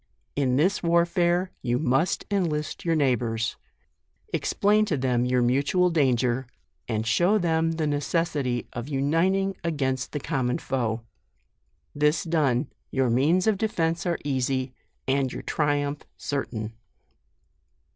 In 0.35 0.55
this 0.55 0.81
warfare 0.81 1.51
you 1.61 1.77
must 1.77 2.25
en 2.31 2.45
list 2.45 2.83
your 2.83 2.95
neighbours; 2.95 3.55
explain 4.33 4.83
to 4.85 4.97
them 4.97 5.25
your 5.25 5.43
mutual 5.43 5.91
danger, 5.91 6.47
and 6.87 7.05
show 7.05 7.37
them 7.37 7.73
the 7.73 7.85
necessity 7.85 8.67
of 8.73 8.87
uniting 8.89 9.55
against 9.63 10.11
the 10.11 10.19
common 10.19 10.57
foe; 10.57 11.03
this 11.93 12.23
done, 12.23 12.71
your 12.89 13.11
means 13.11 13.45
of 13.45 13.59
defence 13.59 14.07
are 14.07 14.17
easy, 14.25 14.73
and 15.07 15.31
your 15.31 15.43
triumph 15.43 16.01
certain. 16.17 16.73